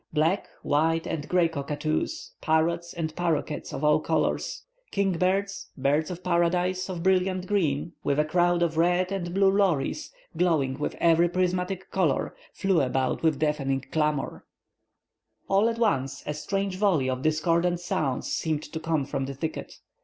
[0.13, 6.23] Black, white, and grey cockatoos, parrots and parroquets of all colors, king birds, birds of
[6.23, 11.29] paradise, of brilliant green, with a crowd of red, and blue lories, glowing with every
[11.29, 14.41] prismatic color, flew about with deafening clamors.
[15.47, 19.75] All at once, a strange volley of discordant sounds seemed to come from the thicket.